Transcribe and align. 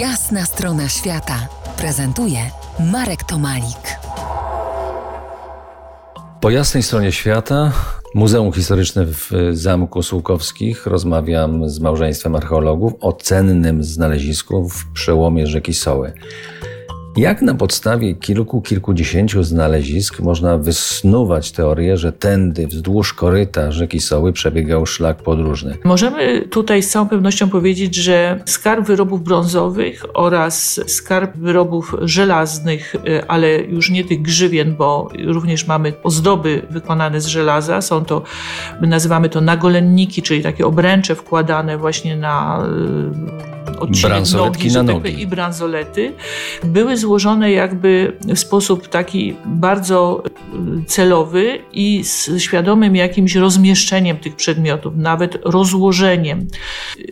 Jasna 0.00 0.44
strona 0.44 0.88
świata 0.88 1.48
prezentuje 1.76 2.38
Marek 2.92 3.24
Tomalik. 3.24 3.98
Po 6.40 6.50
jasnej 6.50 6.82
stronie 6.82 7.12
świata, 7.12 7.72
Muzeum 8.14 8.52
Historyczne 8.52 9.06
w 9.06 9.30
Zamku 9.52 10.02
Sułkowskich, 10.02 10.86
rozmawiam 10.86 11.68
z 11.68 11.80
małżeństwem 11.80 12.36
archeologów 12.36 12.92
o 13.00 13.12
cennym 13.12 13.84
znalezisku 13.84 14.68
w 14.68 14.92
przełomie 14.92 15.46
rzeki 15.46 15.74
Soły. 15.74 16.12
Jak 17.16 17.42
na 17.42 17.54
podstawie 17.54 18.14
kilku, 18.14 18.62
kilkudziesięciu 18.62 19.42
znalezisk 19.42 20.20
można 20.20 20.58
wysnuwać 20.58 21.52
teorię, 21.52 21.96
że 21.96 22.12
tędy 22.12 22.66
wzdłuż 22.66 23.14
koryta 23.14 23.72
rzeki 23.72 24.00
Soły 24.00 24.32
przebiegał 24.32 24.86
szlak 24.86 25.16
podróżny? 25.16 25.76
Możemy 25.84 26.48
tutaj 26.48 26.82
z 26.82 26.90
całą 26.90 27.08
pewnością 27.08 27.48
powiedzieć, 27.48 27.94
że 27.94 28.40
skarb 28.44 28.86
wyrobów 28.86 29.22
brązowych 29.22 30.04
oraz 30.14 30.80
skarb 30.86 31.36
wyrobów 31.36 31.96
żelaznych, 32.02 32.94
y, 32.94 33.28
ale 33.28 33.58
już 33.60 33.90
nie 33.90 34.04
tych 34.04 34.22
grzywien, 34.22 34.76
bo 34.76 35.08
również 35.26 35.66
mamy 35.66 35.92
ozdoby 36.02 36.62
wykonane 36.70 37.20
z 37.20 37.26
żelaza. 37.26 37.80
Są 37.80 38.04
to, 38.04 38.22
my 38.80 38.86
nazywamy 38.86 39.28
to 39.28 39.40
nagolenniki, 39.40 40.22
czyli 40.22 40.42
takie 40.42 40.66
obręcze 40.66 41.14
wkładane 41.14 41.78
właśnie 41.78 42.16
na 42.16 42.66
y, 43.52 43.55
odcinek 43.86 44.32
nogi, 44.32 44.68
na 44.68 44.84
tak 44.84 44.86
nogi. 44.86 45.20
i 45.20 45.26
bransolety, 45.26 46.12
były 46.64 46.96
złożone 46.96 47.52
jakby 47.52 48.12
w 48.34 48.38
sposób 48.38 48.88
taki 48.88 49.34
bardzo 49.44 50.22
y, 50.80 50.84
celowy 50.86 51.58
i 51.72 52.04
z 52.04 52.30
świadomym 52.38 52.96
jakimś 52.96 53.34
rozmieszczeniem 53.34 54.16
tych 54.16 54.36
przedmiotów, 54.36 54.92
nawet 54.96 55.38
rozłożeniem. 55.44 56.46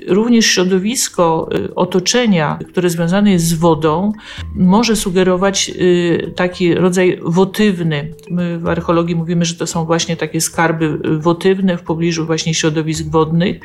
Również 0.09 0.47
środowisko 0.47 1.49
y, 1.55 1.75
otoczenia, 1.75 2.59
które 2.69 2.91
związane 2.91 3.31
jest 3.31 3.47
z 3.47 3.55
wodą, 3.55 4.13
może 4.55 4.97
sugerować 4.97 5.71
y, 5.71 6.33
taki 6.37 6.75
rodzaj 6.75 7.21
wotywny. 7.23 8.15
My 8.31 8.59
w 8.59 8.69
archeologii 8.69 9.17
mówimy, 9.17 9.45
że 9.45 9.55
to 9.55 9.67
są 9.67 9.85
właśnie 9.85 10.17
takie 10.17 10.41
skarby 10.41 10.99
wotywne 11.19 11.79
w 11.79 11.83
pobliżu 11.83 12.27
właśnie 12.27 12.55
środowisk 12.55 13.07
wodnych, 13.07 13.61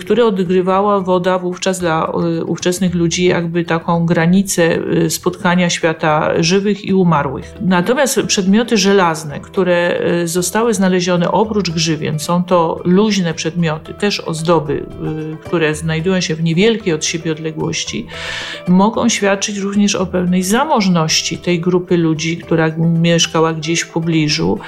które 0.00 0.26
odgrywała 0.26 1.00
woda 1.00 1.38
wówczas 1.38 1.80
dla 1.80 2.08
Y, 2.38 2.44
ówczesnych 2.44 2.94
ludzi 2.94 3.24
jakby 3.24 3.64
taką 3.64 4.06
granicę 4.06 4.78
y, 5.04 5.10
spotkania 5.10 5.70
świata 5.70 6.42
żywych 6.42 6.84
i 6.84 6.94
umarłych. 6.94 7.54
Natomiast 7.60 8.22
przedmioty 8.26 8.76
żelazne, 8.76 9.40
które 9.40 10.00
y, 10.22 10.28
zostały 10.28 10.74
znalezione 10.74 11.32
oprócz 11.32 11.70
grzywien, 11.70 12.18
są 12.18 12.44
to 12.44 12.80
luźne 12.84 13.34
przedmioty, 13.34 13.94
też 13.94 14.20
ozdoby, 14.20 14.86
które 15.44 15.74
znajdują 15.74 16.20
się 16.20 16.34
w 16.34 16.42
niewielkiej 16.42 16.92
od 16.94 17.04
siebie 17.04 17.32
odległości, 17.32 18.06
mogą 18.68 19.08
świadczyć 19.08 19.56
również 19.58 19.94
o 19.94 20.06
pewnej 20.06 20.42
zamożności 20.42 21.38
tej 21.38 21.60
grupy 21.60 21.96
ludzi, 21.96 22.36
która 22.36 22.72
mieszkała 22.78 23.52
gdzieś 23.52 23.80
w 23.80 23.88
pobliżu 23.88 24.58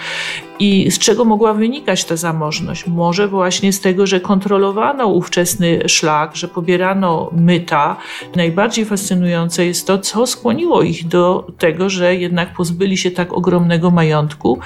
i 0.60 0.90
z 0.90 0.98
czego 0.98 1.24
mogła 1.24 1.54
wynikać 1.54 2.04
ta 2.04 2.16
zamożność? 2.16 2.86
Może 2.86 3.28
właśnie 3.28 3.72
z 3.72 3.80
tego, 3.80 4.06
że 4.06 4.20
kontrolowano 4.20 5.06
ówczesny 5.06 5.88
szlak, 5.88 6.36
że 6.36 6.48
pobierano 6.48 7.30
myta. 7.32 7.96
Najbardziej 8.36 8.84
fascynujące 8.84 9.66
jest 9.66 9.86
to, 9.86 9.98
co 9.98 10.26
skłoniło 10.26 10.82
ich 10.82 11.08
do 11.08 11.46
tego, 11.58 11.88
że 11.88 12.16
jednak 12.16 12.54
pozbyli 12.54 12.96
się 12.96 13.10
tak 13.10 13.32
ogromnego 13.32 13.90
majątku 13.90 14.58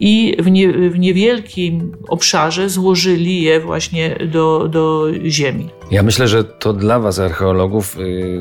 i 0.00 0.36
w, 0.38 0.50
nie, 0.50 0.72
w 0.72 0.98
niewielkim 0.98 1.92
obszarze 2.08 2.68
złożyli 2.68 3.42
je 3.42 3.60
właśnie 3.60 4.18
do, 4.32 4.68
do 4.68 5.06
ziemi. 5.26 5.68
Ja 5.90 6.02
myślę, 6.02 6.28
że 6.28 6.44
to 6.44 6.72
dla 6.72 7.00
Was, 7.00 7.18
archeologów, 7.18 7.96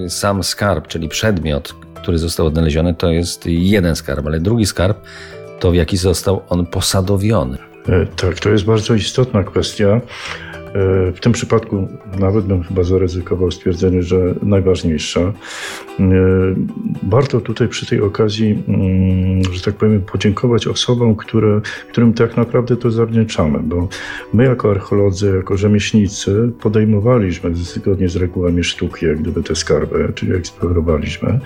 y, 0.06 0.10
sam 0.10 0.44
skarb, 0.44 0.88
czyli 0.88 1.10
przedmiot, 1.10 1.76
który 1.96 2.18
został 2.18 2.46
odnaleziony, 2.46 2.94
to 2.94 3.12
jest 3.12 3.46
jeden 3.46 3.96
skarb, 3.96 4.28
ale 4.28 4.40
drugi 4.40 4.66
skarb 4.66 4.98
to, 5.64 5.72
w 5.72 5.76
jaki 5.76 5.98
został 5.98 6.42
on 6.50 6.66
posadowiony. 6.66 7.58
E, 7.90 8.06
tak, 8.06 8.40
to 8.40 8.50
jest 8.50 8.66
bardzo 8.66 8.94
istotna 8.94 9.44
kwestia. 9.44 10.02
W 11.16 11.20
tym 11.22 11.32
przypadku 11.32 11.88
nawet 12.20 12.46
bym 12.46 12.64
chyba 12.64 12.84
zaryzykował 12.84 13.52
stwierdzenie, 13.52 14.04
że 14.04 14.36
najważniejsza. 14.44 15.20
E, 15.20 15.34
warto 17.04 17.42
tutaj 17.42 17.68
przy 17.68 17.86
tej 17.86 18.02
okazji, 18.02 18.64
mm, 18.68 19.54
że 19.54 19.62
tak 19.62 19.76
powiem, 19.76 20.02
podziękować 20.02 20.68
osobom, 20.68 21.16
które, 21.16 21.62
którym 21.92 22.14
tak 22.14 22.38
naprawdę 22.38 22.78
to 22.78 22.92
zawdzięczamy, 22.92 23.60
bo 23.60 23.88
my 24.34 24.44
jako 24.44 24.72
archeolodzy, 24.72 25.34
jako 25.36 25.58
rzemieślnicy 25.58 26.52
podejmowaliśmy 26.62 27.56
zgodnie 27.56 28.10
z 28.10 28.16
regułami 28.16 28.64
sztuki, 28.64 29.06
jak 29.06 29.22
gdyby 29.22 29.44
te 29.44 29.56
skarby, 29.56 30.12
czyli 30.16 30.34
eksplorowaliśmy. 30.34 31.40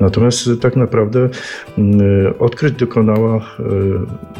Natomiast 0.00 0.48
tak 0.60 0.76
naprawdę 0.76 1.28
mm, 1.78 2.00
odkryć 2.38 2.74
dokonała 2.74 3.36
e, 3.36 3.42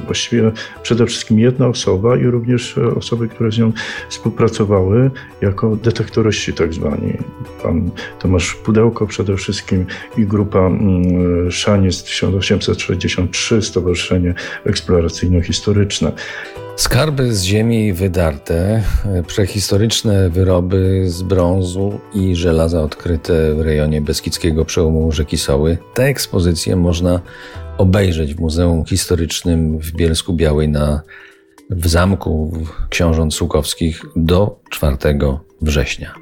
właściwie 0.05 0.53
przede 0.83 1.07
wszystkim 1.07 1.39
jedna 1.39 1.67
osoba 1.67 2.17
i 2.17 2.25
również 2.25 2.79
osoby, 2.79 3.29
które 3.29 3.53
z 3.53 3.59
nią 3.59 3.73
współpracowały 4.09 4.34
współpracowały 4.35 5.11
jako 5.41 5.77
detektoryści 5.77 6.53
tak 6.53 6.75
zwani. 6.75 7.19
Pan 7.63 7.91
Tomasz 8.19 8.55
Pudełko 8.55 9.07
przede 9.07 9.37
wszystkim 9.37 9.87
i 10.17 10.27
grupa 10.27 10.59
mm, 10.59 11.51
Szaniec 11.51 12.03
1863, 12.03 13.63
Stowarzyszenie 13.63 14.35
Eksploracyjno-Historyczne. 14.67 16.13
Skarby 16.77 17.35
z 17.35 17.43
ziemi 17.43 17.93
wydarte, 17.93 18.83
prehistoryczne 19.35 20.31
wyroby 20.31 21.05
z 21.07 21.23
brązu 21.23 22.01
i 22.15 22.37
żelaza 22.37 22.83
odkryte 22.83 23.55
w 23.55 23.61
rejonie 23.61 24.01
Beskidzkiego 24.01 24.65
przełomu 24.65 25.13
rzeki 25.13 25.39
Soły. 25.39 25.79
Te 25.95 26.05
ekspozycje 26.05 26.77
można 26.77 27.21
obejrzeć 27.79 28.35
w 28.35 28.41
Muzeum 28.41 28.85
Historycznym 28.85 29.79
w 29.79 29.93
Bielsku 29.93 30.33
Białej 30.33 30.69
na 30.69 31.03
w 31.77 31.89
zamku 31.89 32.53
książąt 32.91 33.35
Słukowskich 33.35 34.03
do 34.17 34.61
4 34.71 34.97
września. 35.61 36.15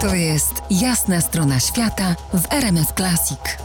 To 0.00 0.14
jest 0.14 0.62
jasna 0.70 1.20
strona 1.20 1.60
świata 1.60 2.16
w 2.34 2.52
RMS 2.52 2.92
Classic. 2.96 3.61